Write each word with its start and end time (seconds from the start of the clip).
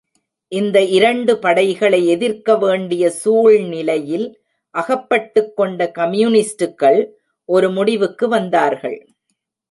இந்த 0.51 0.77
இரண்டு 0.89 1.33
படைகளை 1.39 1.99
எதிர்க்க 2.07 2.55
வேண்டிய 2.57 3.03
சூழ்நிலையில் 3.11 4.25
அகப்பட்டுக்கொண்ட 4.75 5.87
கம்யூனிஸ்டுகள் 5.91 6.99
ஒரு 7.49 7.69
முடிவுக்கு 7.71 8.27
வந்தார்கள். 8.27 8.97